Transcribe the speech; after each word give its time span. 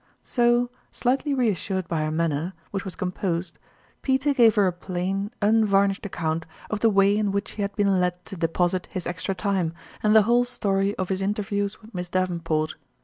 "So, 0.23 0.71
slightly 0.91 1.35
reassured 1.35 1.87
by 1.87 1.99
her 1.99 2.09
manner, 2.09 2.53
which 2.71 2.83
was 2.83 2.95
composed, 2.95 3.59
Peter 4.01 4.33
gave 4.33 4.55
her 4.55 4.65
a 4.65 4.71
plain, 4.73 5.29
un 5.43 5.63
varnished 5.63 6.07
account 6.07 6.47
of 6.71 6.79
the 6.79 6.89
way 6.89 7.15
in 7.15 7.31
which 7.31 7.51
he 7.51 7.61
had 7.61 7.75
been 7.75 7.99
led 7.99 8.25
to 8.25 8.35
deposit 8.35 8.87
his 8.89 9.05
extra 9.05 9.35
time, 9.35 9.73
and 10.01 10.15
the 10.15 10.23
whole 10.23 10.43
story 10.43 10.95
of 10.95 11.09
his 11.09 11.21
interviews 11.21 11.79
with 11.83 11.93
Miss 11.93 12.09
Daven 12.09 12.43
port. 12.43 12.77